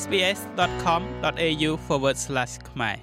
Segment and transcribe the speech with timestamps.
[0.00, 1.70] sbs.com.au/
[2.70, 2.96] ខ្មែរ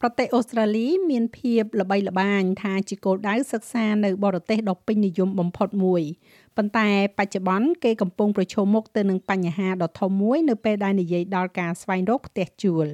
[0.00, 6.02] ប្រទេសអូស្ត្រាលីមានភាពល្បីល្បាញថាជាគោលដៅសិក្សានៅបរទេសដ៏ពេញនិយមបំផុតមួយ
[6.56, 6.88] ប៉ុន្តែ
[7.18, 12.86] បច្ចុប្បន្នគេកំពុងប្រឈមមុខទៅនឹងបញ្ហាដ៏ធំមួយនៅពេលដែលនិយាយដល់ការស្វែងរកផ្ទះជួល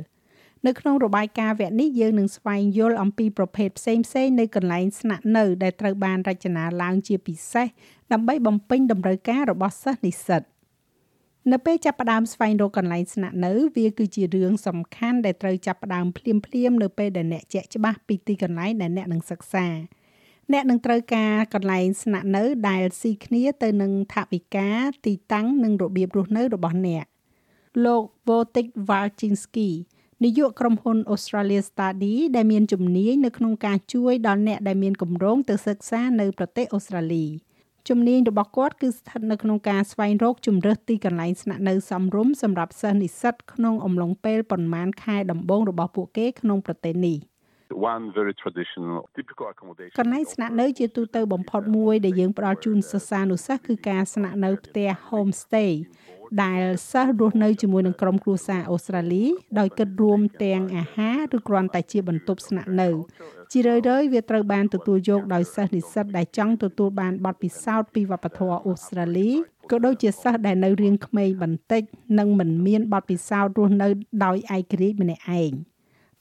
[0.66, 7.66] នៅក្នុងរបាយការណ៍វគ្គនេះយើងនឹងស្វែងយល់អំពីប្រភេទផ្សេងៗនៃកន្លែងស្នាក់នៅដែលត្រូវបានរចនាឡើងជាពិសេស
[8.12, 10.42] ដើម្បីបំពេញតម្រូវការរបស់សិស្សនិស្សិត
[11.48, 19.66] នៅពេលចាប់ផ្ដើមស្វែងរកកន្លែងស្នាក់នៅវាគឺជារឿងសំខាន់ដែលត្រូវចាប់ផ្ដើមភ្លាមភ្លាមនៅពេលដែលអ្នកជាក់ច្បាស់ពីទីកន្លែងដែលអ្នកនឹងសិក្សា
[20.52, 24.68] អ្នកនឹងត្រូវការកន្លែងស្នាក់នៅដែលស៊ីគ្នាទៅនឹងថវិកា
[25.06, 27.04] ទីតាំងនិងរបៀបរស់នៅរបស់អ្នក
[27.84, 29.70] លោក Votik Walczynski
[30.24, 37.26] នាយកក្រុមហ៊ុន Australia Study ដែលមានជំនាញនៅក្នុងការជួយដល់អ្នកដែលមានគម្រោងទៅសិក្សានៅប្រទេសអូស្ត្រាលី
[37.88, 47.18] ជំនាញរបស់គាត់គឺស្ថិតនៅក្នុងការស្វែងរកជំរើសទីកន្លែងស្នាក់នៅសមរម្យសម្រាប់សិស្សនិស្សិតក្នុងអំឡុងពេលប្រមាណខែដំបូងរបស់ពួកគេក្នុងប្រទេសនេះ
[47.94, 55.72] one very traditional typical accommodation កន្លែងស្នាក់នៅជាទូទៅបំផុតមួយដែលយើងផ្ដល់ជូនសិស្សានុសិស្សគឺការស្នាក់នៅផ្ទះ homestay
[56.44, 59.24] ដែលសិស្សរស់នៅជាមួយនឹងក្រុមគ្រួសារអូស្ត្រាលី
[59.58, 62.88] ដោយគិតរួមទាំងអាហារឬគ្រាន់តែជាបន្ទប់ស្នាក់នៅ
[63.52, 69.30] ជារឿយៗវាត្រូវបានទទួលយកដោយសិស្សនិស្សិតដែលចង់ទទួលបានបទពិសោធន៍ពីវប្បធម៌អូស្ត្រាលី
[69.70, 71.82] ក៏ដូចជាសិស្សដែលនៅរៀងក្មេងបន្តិច
[72.18, 73.88] និងមិនមានបទពិសោធន៍រស់នៅ
[74.24, 75.52] ដោយឯករាជ្យម្នាក់ឯង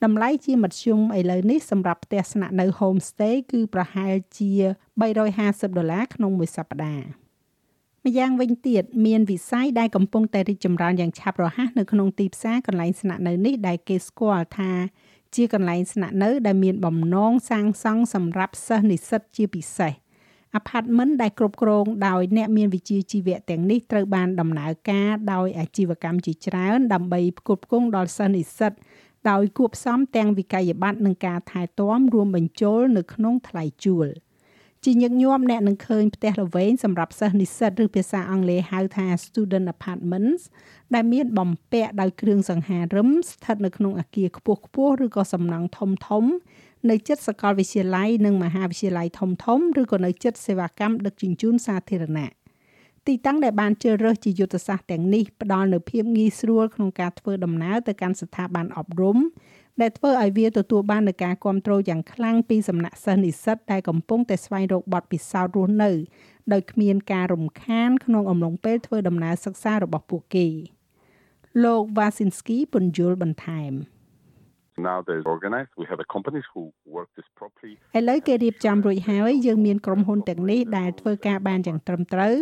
[0.04, 4.50] តម្លៃជាមធ្យមឥឡូវនេះសម្រាប់ផ្ទះស្នាក់នៅ homestay គឺប្រហែលជា
[5.16, 7.29] 350ដុល្លារក្នុងមួយសប្តាហ៍
[8.06, 14.72] ម្យ៉ាងវិញទៀតមានវិស័យដែលកំពុងតែរីកចម្រើនយ៉ាងឆាប់រហ័សនៅក្នុងទីផ្សារកន្លែងស្នាក់នៅនេះដែលគេស្គាល់ថា
[15.34, 19.92] ជាកន្លែងស្នាក់នៅដែលមានបំណងសាងសង់សម្រាប់សិស្សនិស្សិតជាពិសេស
[20.58, 28.72] Apartment ដែលគ្រប់គ្រងដោយអ្នកមានវិជ្ជាជីវៈទាំងនេះត្រូវបានដំណើរការដោយអាជីវកម្មជាច្រើនដើម្បីផ្គត់ផ្គង់ដល់សិស្សនិស្សិត
[29.30, 34.08] ដោយគួបផ្សំទាំងវិក័យប័ត្រនិងការថែទាំរួមបញ្ចូលនៅក្នុងថ្លៃជួល។
[34.84, 40.42] ជាញឹកញាប់អ្នកនឹងឃើញផ្ទះល្វែងសម្រាប់សិស្សនិស្សិតឬភាសាអង់គ្លេសហៅថា student apartments
[40.94, 46.24] ដែលមានបំពាក់ដោយគ្រឿងសង្ហារឹមស្ថិតនៅក្នុងអគារខ្ពស់ខ្ពស់ឬក៏សំណង់ធំធំ
[46.90, 52.39] នៅជិតសាកលវិទ្យាល័យនិងមហាវិទ្យាល័យធំធំឬក៏នៅជិតសេវាកម្មដឹកជញ្ជូនសាធារណៈ
[53.06, 59.18] ទីតាំងដែលបានជ្រើសរើសជាយុទ្ធសាស្ត្រទាំងនេះផ្ដល់នូវភាពងាយស្រួលក្នុងការធ្វើដំណើរទៅកាន់ស្ថាប័នអប់រំ
[59.80, 65.90] ដែលធ្វើឲ្យវាទទួលបាននូវការគ្រប់គ្រងយ៉ាងខ្លាំងពីសំណាក់សិស្សនិស្សិតដែលកំពុងតែស្វែងរកបទពិសោធន៍រស់នៅ
[66.52, 70.46] ដោយគ្មានការរំខានក្នុងអំឡុងពេលធ្វើដំណើរសិក្សារបស់ពួកគេ
[71.64, 73.72] លោក Wasinski ពន្យល់បន្ថែម
[74.78, 76.62] now they're organized we have a companies who
[76.96, 82.34] work this properly ឥឡូវគេរៀបចំរួចហើយយើងមានក្រុមហ៊ុនទាំងនេះដែលធ្វើការបានយ៉ាងត្រឹមត្រូវ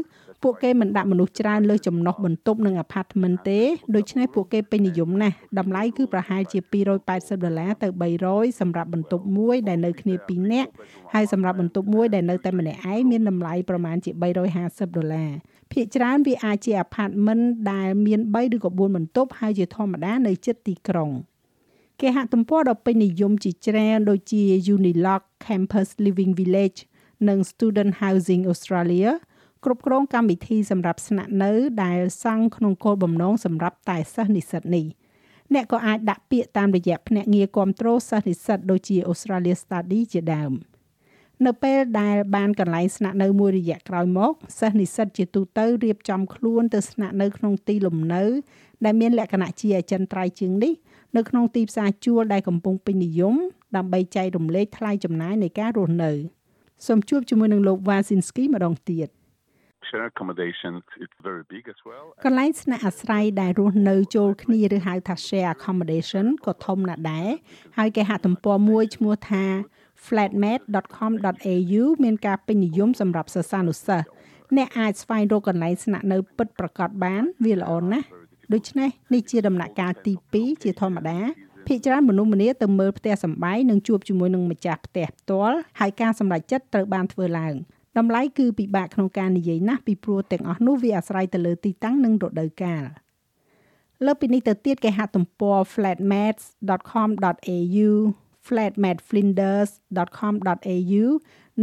[0.43, 3.61] ពួកគេមិនដាក់មនុស្សច្រើនលើចំណុះបន្ទប់និងអាផាតមិនទេ
[3.97, 6.59] ដូច្នេះពួកគេពេញនិយមណាស់តម្លៃគឺប្រហែលជា
[7.03, 7.89] 280ដុល្លារទៅ
[8.25, 10.71] 300សម្រាប់បន្ទប់មួយដែលនៅគ្នា2នាក់
[11.15, 14.11] ហើយសម្រាប់បន្ទប់មួយដែលនៅតែម្នាក់ឯងមានតម្លៃប្រមាណជា
[14.55, 15.31] 350ដុល្លារ
[15.73, 17.39] ភាគច្រើនវាអាចជាអាផាតមិន
[17.73, 21.11] ដែលមាន3ឬក៏4បន្ទប់ហើយជាធម្មតានៅជិតទីក្រុង
[22.03, 24.43] គេហទំព័រដ៏ពេញនិយមជាច្រើនដូចជា
[24.75, 26.79] Unilock Campus Living Village
[27.29, 29.11] និង Student Housing Australia
[29.65, 31.53] គ្រប់គ្រងកម្មវិធីសម្រាប់ស្នាក់នៅ
[31.85, 34.87] ដែលសង់ក្នុងគោលបំណងសម្រាប់តែសិស្សនិស្សិតនេះ
[35.55, 40.53] អ្នកក៏អាចដាក់ពាក្យតាមរយៈភ្នាក់ងារគ្រប់គ្រងសិស្សនិស្សិតដូចជា Australia Study ជាដើម
[41.47, 48.25] នៅពេលដែលបានកន្លែងស្នាក់នៅមួយរយៈក្រោយមកសិស្សនិស្សិតជាទូទៅរៀបចំខ្លួនទៅស្នាក់នៅក្នុងទីលំនៅ
[48.85, 50.73] ដែលមានលក្ខណៈជាអចិន្ត្រៃយ៍ជាងនេះ
[51.17, 53.35] នៅក្នុងទីផ្សារជួលដែលកំពុងពេញនិយម
[53.77, 56.13] ដើម្បីចែករំលែកថ្លៃចំណាយនៃការរស់នៅ
[56.87, 59.09] សូមជួបជាមួយនឹងលោក Wasinski ម្ដងទៀត
[59.89, 60.73] share accommodation
[61.05, 67.29] it's very big as well កន្លែងស្នាក់អាស្រ័យដែលរស់នៅចូលគ្នាឬហៅថា share accommodation ក៏ធំណាស់ដែរ
[67.79, 69.45] ហើយគេហទំព័រមួយឈ្មោះថា
[70.07, 74.07] flatmate.com.au មានការពេញនិយមសម្រាប់សិស្សានុសិស្ស
[74.57, 78.07] អ្នកអាចស្វែងរកកន្លែងស្នាក់នៅពិតប្រាកដបានវាល្អណាស់
[78.55, 81.19] ដូច្នេះនេះជាដំណាក់កាលទី2ជាធម្មតា
[81.67, 87.55] ភាគច្រើនមនុស្សម្នាទៅមើលផ្ទះសម្បែងនិងជួបជាមួយនឹងម្ចាស់ផ្ទះផ្ទាល់ហើយការសម្រេចចិត្តត្រូវបានធ្វើឡើង
[87.99, 92.85] តម្លៃគឺពិបាកក្នុងការនិយាយណាស់ពីព្រោះទាំងអស់នោះវាអាស្រ័យទៅលើទីតាំងនិងរដូវកាល
[94.07, 97.91] លើពីនេះទៅទៀតគេហទំព័រ flatmates.com.au
[98.47, 101.05] flatmateflinders.com.au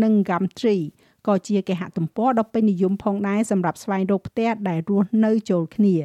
[0.03, 0.85] និង Gumtree
[1.27, 5.95] ក៏ជាគេហទំព័រដ៏ពេញនិយមផងដែរសម្រាប់ស្វែងរកផ្ទះដែលរស់នៅចូលគ្នា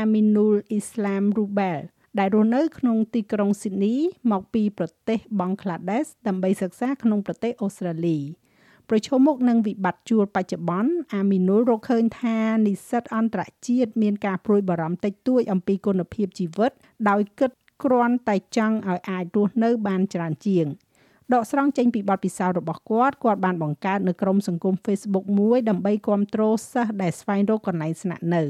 [0.00, 1.80] Aminul Islam Rubel
[2.18, 3.94] ដែលរស់នៅក្នុងទីក្រុងស៊ីដនី
[4.32, 8.18] មកពីប្រទេសបង់ក្លាដេសដើម្បីសិក្សាក្នុងប្រទេសអូស្ត្រាលី
[8.88, 16.72] ប្រឈមមុខនឹងវិបត្តិជួលបច្ចុប្បន្នអាមីនូលរកឃើញថានិស្សិតអន្តរជាតិមានការព្រួយបារម្ភតិចតួចអំពីគុណភាពជីវិត
[17.08, 17.50] ដោយគិត
[17.84, 20.66] គ្រាន់តែចង់ឲ្យអាចរស់នៅបានច្រើនជាង
[21.34, 28.42] ដកស្រង់ចេញពីបទពិសោធន៍របស់គាត់គាត់បានបង្កើតនៅក្រុមសង្គម Facebook មួយដើម្បីគ្រប់គ្រងសិស្សដែលស្វែងរកកន្លែងស្នាក់នៅ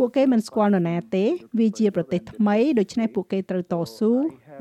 [0.00, 1.24] ពួកគេមិនស្គាល់នរណាទេ
[1.58, 4.12] វាជាប្រទេសថ្មីដូច្នេះពួកគេត្រូវតស៊ូ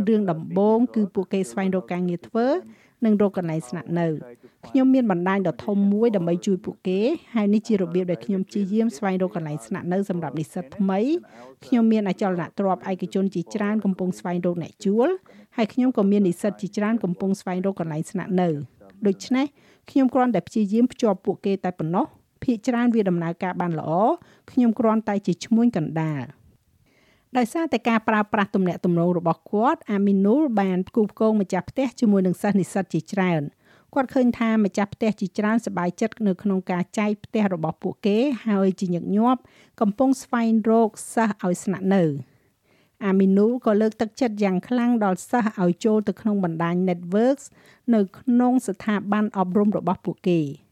[0.07, 2.47] រឿងដំបូងគឺពួកគេស្វែងរកការងារធ្វើ
[3.05, 4.07] និងរកកន្លែងស្នាក់នៅ
[4.67, 6.99] ខ្ញុំមានបណ្ដាញដ៏ធំមួយដើម្បីជួយពួកគេ
[7.35, 10.99] ហើយនេះជារបៀបដែលខ្ញុំព្យាយាមស្វែងរកកន្លែងស្នាក់នៅសម្រាប់និស្សិតថ្មី
[11.65, 15.09] ខ្ញុំមានអចលនទ្រព្យឯកជនជាច្រើនកំពុងស្វែងរកអ្នកជួល
[15.57, 18.49] ហើយខ្ញុំក៏មាននិស្សិតជាច្រើនកំពុងស្វែងរកកន្លែងស្នាក់នៅ
[19.07, 19.45] ដូច្នេះ
[19.91, 22.05] ខ្ញុំគ្រាន់តែព្យាយាមភ្ជាប់ពួកគេតែប៉ុណ្ណោះ
[22.43, 23.91] ភាគច្រើនវាដំណើរការបានល្អ
[24.51, 26.23] ខ្ញុំគ្រាន់តែជាឈ្មួញកណ្ដាល
[27.37, 33.41] ដោយសារតែការប្រើប្រាស់ទំនាក់ទំនងរបស់គាត់អាមីនូលបានផ្គូផ្គងម្ចាស់ផ្ទះជាមួយនឹងសិស្សនិស្សិតជាច្រើន
[33.93, 38.17] គាត់ឃើញថាម្ចាស់ផ្ទះជាច្រើនសប្បាយចិត្តនៅក្នុងការចែកផ្ទះរបស់ពួកគេ
[38.47, 39.41] ហើយជាញឹកញាប់
[39.81, 42.03] កំពុងស្វែងរកសិស្សឲ្យស្នាក់នៅ
[43.05, 47.45] អាមីនូលក៏លើកទឹកចិត្តយ៉ាងខ្លាំងដល់សិស្សឲ្យចូលទៅក្នុងបណ្ដាញ Networks
[47.93, 50.41] នៅក្នុងស្ថាប័នអប់រំរបស់ពួកគេ។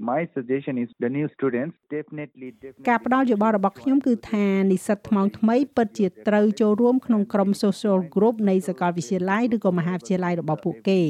[0.00, 11.00] My suggestion is the new students definitely definitely ការផ្ដល់យោបល់របស់ខ្ញុំគឺថានិស្សិតថ្មោងថ្មីពិតជាត្រូវចូលរួមក្នុងក្រុម social group នៃសាកលវិទ្យាល័យឬក៏មហាវិទ្យាល័យរបស់ពួកគេ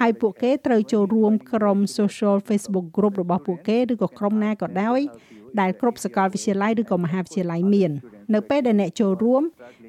[0.00, 5.00] ហើយពួកគេត្រូវចូលរួមក្រុម social Facebook group របស់ពួកគេឬក៏ក្រុមណាក៏ដោយ
[5.60, 7.90] ដែលគ្រប់សាកលវិទ្យាល័យឬក៏មហាវិទ្យាល័យមាន
[8.34, 9.42] នៅពេលដែលអ្នកចូលរួម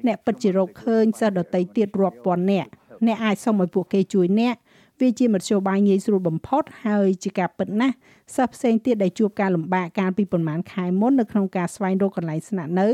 [0.06, 2.70] អ្នកពិតជារកឃើញសិស្សដទៃទៀតរាប់ពាន់នាក់
[3.06, 4.56] អ្នកអាចសុំឲ្យពួកគេជួយអ្នក
[5.00, 7.94] វាជាមធ្យោបាយងាយស្រួលបំផុតហើយជាការពិតណាស់
[8.36, 12.88] សិស្សផ្សេងទៀតដែលជួបការលំបាកកាលពីប្រហែលខែមុននៅក្នុងការស្វែងរកកន្លែងស្នាក់នៅ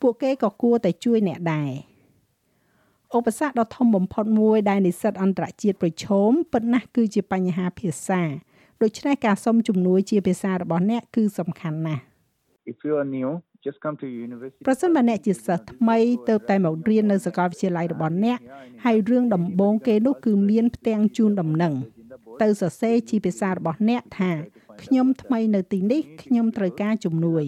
[0.00, 1.70] ពួកគេក៏គួរតែជួយអ្នកដែរ
[3.16, 8.22] ឧបសគ្គដ៏ធំបំផុតមួយដែលនិស្សិតអន្តរជាតិប្រឈមពិតណាស់គឺជាបញ្ហាភាសា
[8.82, 12.02] ដូច្នេះការសុំជំនួយជាភាសារបស់អ្នកគឺសំខាន់ណាស់
[12.72, 13.30] if you are new
[13.68, 15.98] just come to university ប្រសិនបើអ្នកជាសិស្សថ្មី
[16.28, 18.38] ទៅតែមករៀននៅសាកលវិទ្យាល័យរបស់អ្នក
[18.84, 21.74] ហើយរឿងដំបូងគេនោះគឺមានផ្ទាំងជូនដំណឹង
[22.42, 24.32] ទៅសរសេរជាភាសារបស់អ្នកថា
[24.82, 27.44] ខ្ញុំថ្មីនៅទីនេះខ្ញុំត្រូវការជំនួយ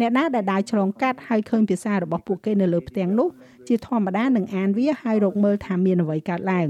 [0.00, 3.28] អ្នកណាដែលដើរឆ្លងកាត់ហើយឃើញភាសារបស់ពួកគេនៅលើផ្ទាំងនោះ
[3.68, 6.68] ជាធម្មតានឹងអានវាហើយរកមើលថាមានអ្វីកើតឡើង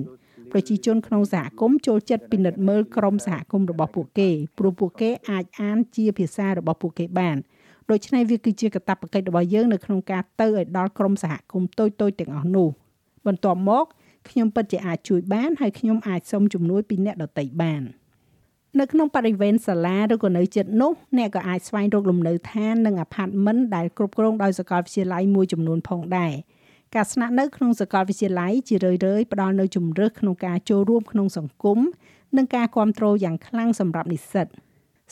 [0.53, 7.37] ប្រជាជនក្នុងសហគមន៍ចូលចិត្តពិនិត្យមើលក្រុមសហគមន៍របស់ពួកគេព្រោះពួកគេអាចអានជាភាសារបស់ពួកគេបាន
[7.91, 12.69] ដូច្នេះវាគឺជាកាតព្វកិច្ចរបស់យើងនៅក្នុងការទៅឲ្យដល់ក្រុមសហគមន៍តូចៗទាំងអស់នោះ
[13.27, 13.85] បន្ទាប់មក
[14.29, 17.85] ខ្ញុំពិតជាអាចជួយបានហើយខ្ញុំអាចសុំជំនួយពីអ្នកដទៃបាន។
[18.81, 26.33] នៅក្នុងបរិវេណសាលាឬក៏នៅជិតនោះអ្នកក៏អាចស្វែងរកលំនៅឋាននិងអាផាតមិនដែលគ្រប់គ្រងដោយសាកលវិទ្យាល័យមួយចំនួនផងដែរ
[26.95, 31.79] ការស្នាក់នៅក្នុងសាកលវិទ្យាល័យជារឿយៗផ្ដល់នូវជំរើសក្នុងការចូលរួមក្នុងសង្គម
[32.37, 34.47] និងការគ្រប់គ្រងយ៉ាងខ្លាំងសម្រាប់និស្សិត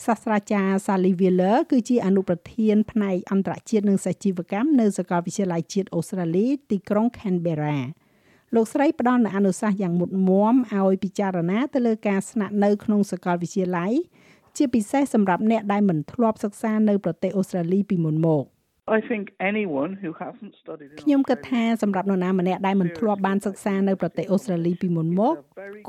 [0.05, 7.77] សាស្ត្រាចារ្យ Sally Wheeler គឺជាអនុប្រធានផ្នែកអន្តរជាតិនិងសាជីវកម្មនៅសាកលវិទ្យាល័យជាតិអូស្ត្រាលីទីក្រុង Canberra
[8.55, 13.93] លោកស្រីផ្ដល់នូវអនុសាសន៍យ៉ាងមុតមមឲ្យពិចារណាទៅលើការស្នាក់នៅក្នុងសាកលវិទ្យាល័យ
[14.57, 18.43] ជាពិសេសសម្រាប់អ្នកដែលមិនធ្លាប់សិក្សានៅប្រទេសអូស្ត្រាលីពីមុនមក
[18.95, 25.33] I think anyone who hasn't studied ខ្ញុំគិតថាសម្រាប់នរណាម្នាក់ដែលមិនធ្លាប់បានសិក្សានៅប្រទេសអូស្ត្រាលីពីមុនមក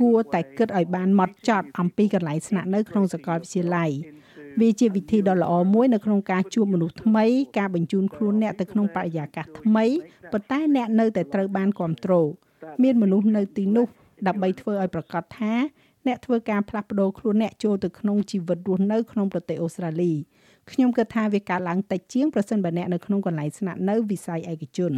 [0.00, 3.90] គួរតែគិតឲ្យបានម៉ត់ចត់អំពីកន្លែងស្នាក់នៅក្នុងសាកលវិទ្យាល័យ
[4.60, 7.24] វាជាវិធីដ៏ល្អមួយនៅក្នុងការជួបមនុស្សថ្មី
[7.58, 9.84] ការបញ្ជូនខ្លួនអ្នកទៅក្នុងបរិយាកាសថ្មី
[10.32, 12.28] ប៉ុន្តែអ្នកនៅតែត្រូវបានគ្រប់គ្រង
[12.82, 13.86] មានមនុស្សនៅទីនោះ
[14.26, 15.54] ដើម្បីធ្វើឲ្យប្រកាសថា
[16.06, 20.12] អ្នកធ្វើការផ្លាស់ប្ដូរខ្លួនអ្នកចូលទៅក្នុងជីវិតរស់នៅក្នុងប្រទេសអូស្ត្រាលី
[20.72, 24.92] ខ្ញុំគិតថាវាកើតឡើងតិចជាងប្រសិនបើអ្នកនៅក្នុងកន្លែងស្នាក់នៅវិស័យឯកជន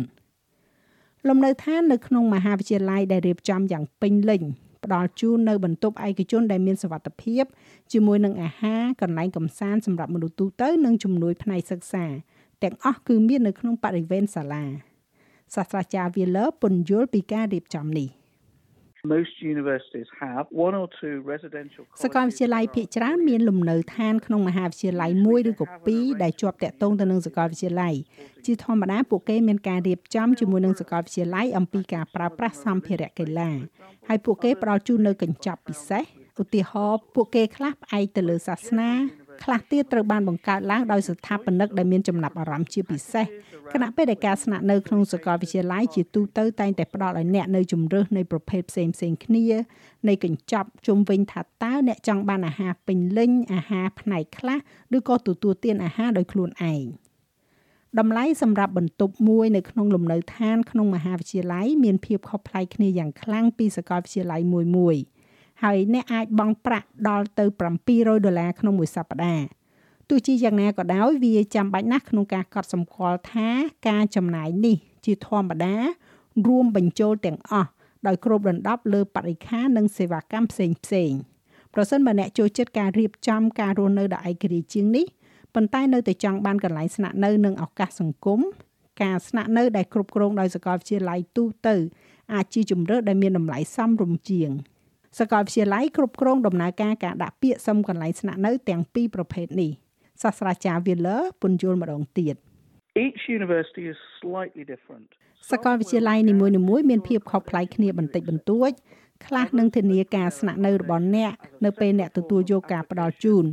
[1.29, 4.43] លំនៅឋាននៅក្នុងមហាវិទ្យាល័យដែលរៀបចំយ៉ាងពេញលេញ
[4.85, 7.45] ផ្ដល់ជូននៅបន្ទប់ឯកជនដែលមានសុវត្ថិភាព
[7.93, 12.05] ជាមួយនឹងអាហារកន្លែងកំសាន្តសម្រាប់មនុស្សទូទៅនិងជំនួយផ្នែកសិក្សា
[12.62, 14.65] ទាំងអស់គឺមាននៅក្នុងបរិវេណសាលា
[15.55, 18.20] សាស្ត្រាចារ្យ Wheeler ពន្យល់ពីការរៀបចំនេះ
[19.04, 27.95] Most universities have one or two residential សាកលវិទ្យាល័យភាគច្រើនមានលំនៅឋានក្នុងមហាវិទ្យាល័យមួយឬក៏ពីរដែលជាប់តាក់ទងទៅនឹងសាកលវិទ្យាល័យ
[28.47, 33.50] ជាធម្មតាពួកគេមានការរៀបចំជាមួយនឹងសាកលវិទ្យាល័យអំពីការប្រើប្រាស់សម្ភារៈកីឡា
[34.09, 36.04] ហើយពួកគេផ្ដល់ជូននៅកញ្ចប់ពិសេស
[36.42, 38.90] ឧទាហរណ៍ពួកគេខ្លះផ្អែកទៅលើសាសនា
[39.44, 43.26] ខ្លះទៀតត្រូវបានបង្កើតឡើងដោយស្ថាបនិកដែលមានចំណាប់អារម្មណ៍ជាពិសេស
[43.73, 49.44] ខណៈពេលដែលការស្នាក់នៅក្នុងសាកលវិទ្យាល័យជាទូទៅតែងតែផ្ដល់ឲ្យអ្នកនៅជំរើសនៃប្រភេទផ្សេងផ្សេងគ្នា
[50.09, 54.59] នៃកញ្ចប់ជុំវិញថាតើអ្នកចង់បានអាហារពេញលេញអាហារផ្នែកខ្លះ
[54.97, 56.85] ឬក៏ទទួលទានអាហារដោយខ្លួនឯង
[57.99, 64.97] តម្លៃសម្រាប់បន្ទប់មួយនៅក្នុងលំនៅឋានក្នុងមហាវិទ្យាល័យមានភាពខុសប្លែកគ្នាយ៉ាងខ្លាំងពីសាកលវិទ្យាល័យមួយមួយ
[65.62, 67.45] ហើយអ្នកអាចបង់ប្រាក់ដល់ទៅ
[67.87, 69.47] 700ដុល្លារក្នុងមួយសប្តាហ៍
[70.09, 73.49] ទោះជាយ៉ាងណាក៏ដោយវាចាំបាច់ណាស់ក្នុងការកត់សម្គាល់ថា
[73.88, 75.75] ការចំណាយនេះជាធម្មតា
[76.47, 77.71] រួមបញ្ចូលទាំងអស់
[78.07, 81.12] ដោយគ្របដណ្ដប់លើបរិខា និងសេវាកម្មផ្សេងផ្សេង
[81.75, 85.07] ប្រសិនបើអ្នកចូលចិត្តការរៀបចំការរស់នៅដ៏ឯករាជ្យជាងនេះ
[85.55, 88.40] ប៉ុន្តែនៅតែចង់បានកន្លែងស្នាក់នៅនិងឱកាសសង្គម
[89.02, 91.76] ការស្នាក់នៅដែលគ្រប់គ្រងដោយសាកលវិទ្យាល័យទូទៅ
[92.35, 94.50] អាចជាជំរើសដែលមានតម្លៃសមរម្យជាង
[95.19, 99.71] សាកលវិទ្យាល័យគ្រប់គ្រងដំណើរការការដាក់ពាក្យសុំកន្លែងស្នាក់នៅទាំងពីរប្រភេទនេះ
[100.23, 102.35] សាស្ត្រាចារ្យ Wheeler ពន្យល់ម្ដងទៀត
[103.05, 105.09] Each university is slightly different.
[105.52, 108.71] សាកលវិទ្យាល័យនីមួយៗមានភាពខុសប្លែកគ្នាបន្តិចបន្តួច
[109.27, 111.33] ខ្លះនឹងធានាការស្នាក់នៅរបស់អ្នក
[111.65, 113.45] នៅពេលអ្នកទទួលយកការផ្ដល់ជូន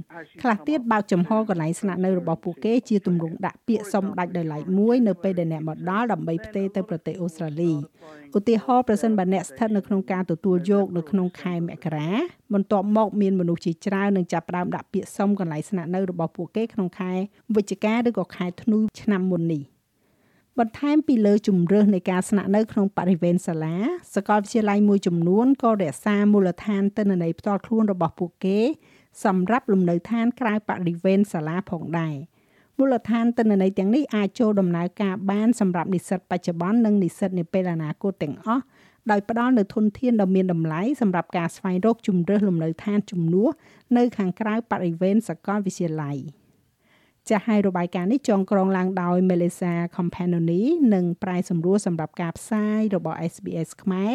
[0.41, 7.73] ខ្លះទៀតបើកចំហកន្លែងស្នាក់នៅរបស់ពួកគេជាទម្រង់ដាក់ពាក្យសុំដាច់ដោយឡែកមួយនៅពេលដែលអ្នកមកដល់ដើម្បីផ្ទេរទៅប្រទេសអូស្ត្រាលី
[8.37, 12.11] ឧទាហរណ៍ប្រសិនបើអ្នកស្ថិតនៅក្នុងការទទួលយកនៅក្នុងខែមករា
[12.53, 17.11] បន្ទាប់មកមានមនុស្សជាច្រើននឹងចាប់ផ្ដើមដាក់ពាក្យសុំកន្លែងស្នាក់នៅរបស់ពួកគេក្នុងខែ
[17.55, 19.63] វិច្ឆិកាឬក៏ខែធ្នូឆ្នាំមុននេះ។
[20.61, 23.75] បន្ថែមពីលើជំរើសនៃការស្នាក់នៅក្នុងបរិវេណសាលា
[24.15, 28.59] សាកលវិទ្យាល័យមួយចំនួនក៏រក្សាមូលដ្ឋានទិន្នន័យផ្ទាល់ខ្លួនរបស់ពួកគេ
[29.25, 32.15] សម្រាប់លំនៅឋានក្រៅបរិវេណសាលាផងដែរ
[32.77, 38.63] មូលដ្ឋានទិន្នន័យទាំងនេះអាចចូលដំណើរការបានសម្រាប់និស្សិតបច្ចុប្បន្ននិងនិស្សិតនាពេលអនាគតទាំងអស់
[39.11, 43.49] ដោយផ្ដល់នូវធនធានដ៏មានតម្លៃសម្រាប់ការស្វែងរកជំរើសលំនៅឋានជំនួស
[43.97, 46.17] នៅខាងក្រៅបរិវេណសាកលវិទ្យាល័យ។
[47.29, 50.61] ចាស់ហើយរបាយការណ៍នេះចងក្រងឡើងដោយ Melissa Companoni
[50.93, 54.13] និងប្រាយសម្រួលសម្រាប់ការផ្សាយរបស់ SBS ខ្មែរ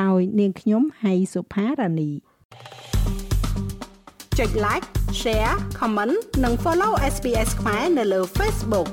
[0.00, 2.10] ដោយនាងខ្ញុំហៃសុផារ៉ានី
[4.38, 4.86] ចុច like
[5.20, 8.88] share comment និង follow SBS ខ្មែរនៅលើ Facebook